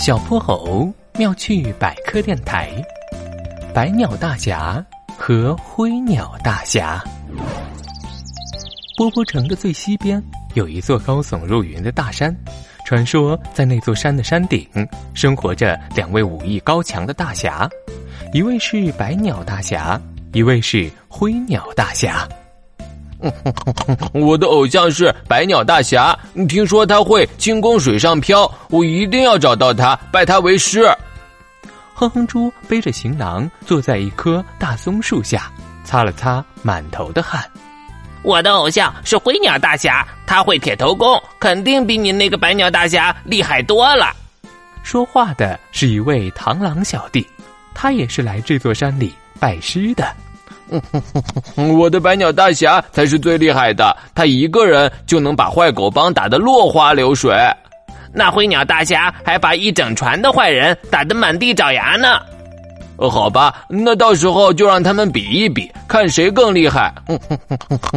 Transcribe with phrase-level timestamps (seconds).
[0.00, 2.70] 小泼猴妙趣百科电台，
[3.74, 4.82] 百鸟大侠
[5.14, 7.04] 和灰鸟大侠。
[8.96, 10.22] 波波城的最西边
[10.54, 12.34] 有一座高耸入云的大山，
[12.86, 14.66] 传说在那座山的山顶
[15.12, 17.68] 生活着两位武艺高强的大侠，
[18.32, 20.00] 一位是百鸟大侠，
[20.32, 22.26] 一位是灰鸟大侠。
[24.12, 30.86] 我的偶像是百鸟大侠，听说他会轻功水上漂，我一定要找到他，拜他为师。
[31.94, 35.50] 哼哼猪背着行囊坐在一棵大松树下，
[35.84, 37.44] 擦了擦满头的汗。
[38.22, 44.14] 我的偶像是灰鸟大侠，他会铁头功，肯定比你那个百鸟大侠厉害多了。
[44.82, 47.26] 说话的是一位螳螂小弟，
[47.74, 50.06] 他也是来这座山里拜师的。
[51.78, 57.34] 我的百鸟大侠才是最厉害的，他一个人就能把坏狗帮打得落花流水。
[58.12, 62.18] 那灰鸟大侠还把一整船的坏人打得满地找牙呢。
[62.98, 66.92] 好吧，那到时候就让他们比一比，看谁更厉害。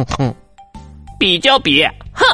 [1.18, 2.24] 比就比，哼！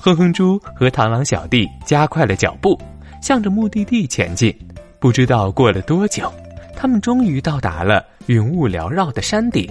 [0.00, 2.80] 哼哼猪和螳螂小弟加快了脚步，
[3.20, 4.56] 向着目的地前进。
[4.98, 6.32] 不知道过了多久，
[6.74, 8.04] 他们终于到达了。
[8.28, 9.66] 云雾缭绕的山顶，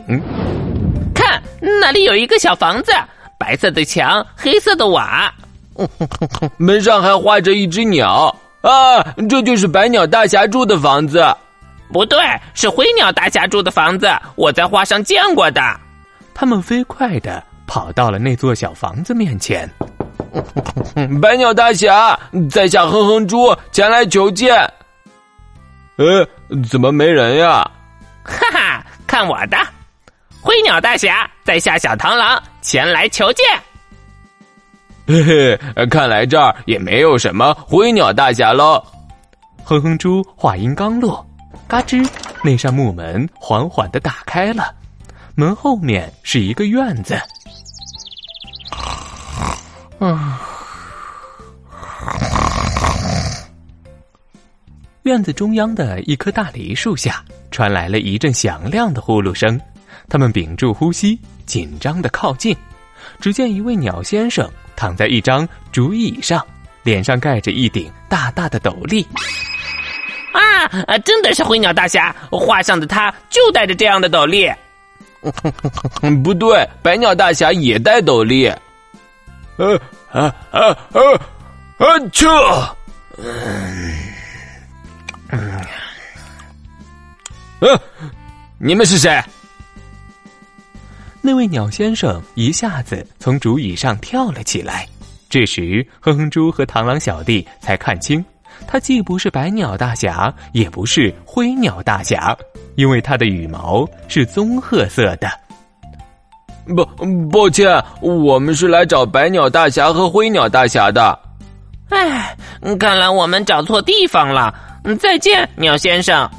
[1.13, 2.91] 看那里有一个小房子，
[3.37, 5.31] 白色的墙，黑色的瓦，
[6.57, 9.03] 门上还画着一只鸟啊！
[9.29, 11.23] 这就是白鸟大侠住的房子。
[11.93, 12.19] 不对，
[12.55, 15.61] 是灰鸟大侠住的房子，我在画上见过的。
[16.33, 19.69] 他们飞快的跑到了那座小房子面前。
[21.21, 22.19] 白鸟大侠，
[22.49, 24.57] 在下哼哼猪前来求见。
[25.97, 26.27] 呃，
[26.69, 27.69] 怎么没人呀？
[28.27, 29.57] 哈哈，看我的！
[30.41, 33.45] 灰鸟大侠在下小螳螂前来求见。
[35.07, 38.83] 嘿嘿，看来这儿也没有什么灰鸟大侠喽。
[39.63, 41.25] 哼哼猪话音刚落，
[41.67, 42.07] 嘎吱，
[42.43, 44.75] 那扇木门缓缓的打开了，
[45.35, 47.19] 门后面是一个院子。
[49.99, 50.41] 啊。
[55.03, 57.23] 院子中央的一棵大梨树下，
[57.57, 59.59] 传来了一阵响亮的呼噜声。
[60.07, 62.55] 他们屏住呼吸，紧张的靠近。
[63.19, 66.45] 只见一位鸟先生躺在一张竹椅上，
[66.83, 69.03] 脸上盖着一顶大大的斗笠。
[70.33, 72.15] 啊，真的是灰鸟大侠！
[72.29, 74.53] 画上的他就戴着这样的斗笠。
[76.23, 78.53] 不对，白鸟大侠也戴斗笠。
[79.55, 79.75] 呃
[80.11, 81.01] 啊啊啊
[81.79, 81.99] 啊！
[82.11, 82.29] 这，
[83.17, 83.97] 嗯。
[87.59, 87.81] 嗯，呃，
[88.59, 89.21] 你们是谁？
[91.21, 94.87] 那位鸟先生一下子从竹椅上跳了起来。
[95.29, 98.23] 这时，哼哼猪和螳螂小弟才看清，
[98.65, 102.37] 他既不是白鸟大侠，也不是灰鸟大侠，
[102.75, 105.29] 因为他的羽毛是棕褐色的。
[106.67, 106.85] 不，
[107.29, 111.19] 抱歉，我们是来找白鸟大侠和灰鸟大侠的。
[111.89, 112.37] 哎，
[112.79, 114.53] 看来我们找错地方了。
[114.99, 116.29] 再见，鸟先生。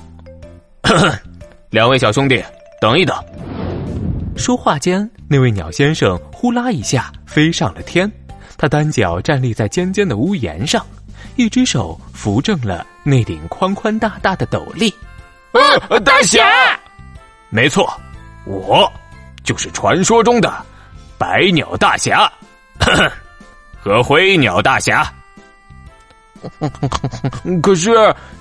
[1.71, 2.43] 两位小兄弟，
[2.81, 3.17] 等一等。
[4.37, 8.11] 说话间，那位鸟先生呼啦一下飞上了天，
[8.57, 10.85] 他单脚站立在尖尖的屋檐上，
[11.37, 14.93] 一只手扶正了那顶宽宽大大的斗笠。
[15.53, 16.47] 啊，大侠！
[17.51, 17.91] 没错，
[18.45, 18.91] 我
[19.43, 20.65] 就是传说中的
[21.19, 22.31] 百鸟大侠，
[22.79, 23.13] 呵 呵
[23.81, 25.13] 和灰鸟大侠。
[27.63, 27.91] 可是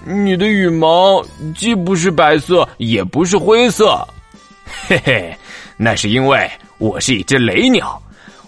[0.06, 1.24] 你的羽毛
[1.56, 4.06] 既不是白色，也不是灰色，
[4.88, 5.36] 嘿嘿，
[5.78, 8.02] 那是因为我是一只雷鸟。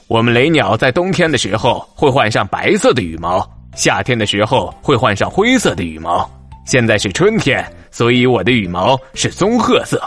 [0.08, 6.28] 我们雷鸟在冬天的时候会换上白色的羽毛，夏天的时候会换上灰色的羽毛。
[6.66, 10.02] 现在是春天，所以我的羽毛是棕褐色，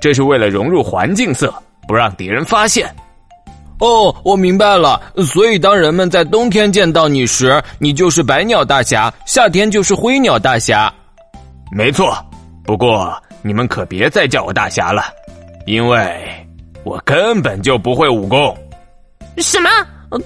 [0.00, 1.52] 这是为了融入环境色，
[1.86, 2.92] 不让敌人发现。
[3.80, 5.00] 哦，我明白了。
[5.26, 10.92] 所以，当人们在冬天见到你时，你就是白鸟大侠；夏天就是灰鸟大侠。
[11.72, 12.16] 没错，
[12.64, 13.12] 不过
[13.42, 15.04] 你们可别再叫我大侠了，
[15.66, 16.20] 因为
[16.84, 18.56] 我根本就不会武功。
[19.38, 19.70] 什么？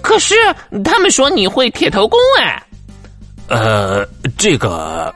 [0.02, 0.34] 可是
[0.82, 2.62] 他们说你会铁头功哎。
[3.49, 4.05] 呃，
[4.38, 5.14] 这个，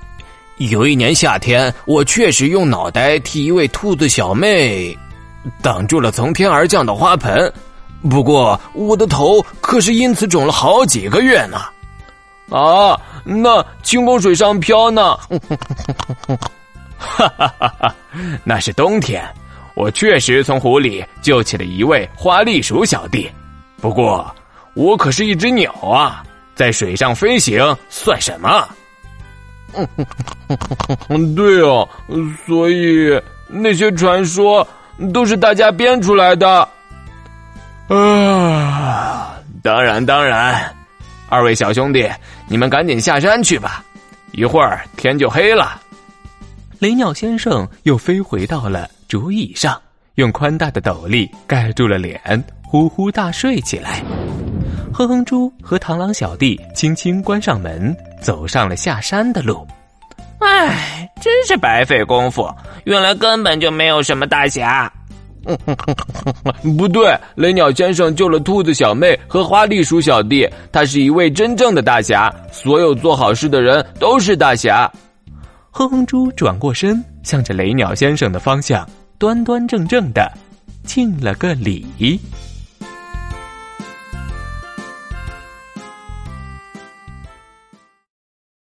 [0.58, 4.96] 有一年夏天，我确实用脑袋替一位兔子小妹
[5.62, 7.50] 挡住了从天而降的花盆。
[8.10, 11.58] 不过我的头可是因此肿了好几个月呢，
[12.50, 15.16] 啊，那轻风水上漂呢？
[16.96, 17.94] 哈哈哈哈
[18.44, 19.22] 那是冬天，
[19.74, 23.30] 我确实从湖里救起了一位花栗鼠小弟。
[23.80, 24.34] 不过
[24.74, 26.22] 我可是一只鸟啊，
[26.54, 28.68] 在水上飞行算什么？
[31.36, 31.88] 对哦，
[32.46, 34.66] 所以那些传说
[35.12, 36.68] 都是大家编出来的。
[37.88, 40.74] 啊， 当然当然，
[41.28, 42.08] 二位小兄弟，
[42.46, 43.84] 你们赶紧下山去吧，
[44.32, 45.80] 一会儿天就黑了。
[46.78, 49.80] 雷鸟先生又飞回到了竹椅上，
[50.14, 52.20] 用宽大的斗笠盖住了脸，
[52.62, 54.02] 呼呼大睡起来。
[54.92, 59.66] 哼哼猪和螳螂小弟轻轻关上门，走上了下山的路。
[60.40, 62.48] 唉，真是白费功夫，
[62.84, 64.92] 原来根本就没有什么大侠。
[66.76, 72.34] 不对，雷鸟先生救了兔子小妹和花栗鼠小弟，他是一位真正的大侠。
[72.52, 74.90] 所有做好事的人都是大侠。
[75.70, 78.88] 哼哼猪转过身，向着雷鸟先生的方向，
[79.18, 80.30] 端端正正的
[80.84, 81.86] 敬了个礼。